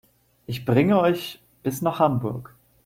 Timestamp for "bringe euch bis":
0.65-1.83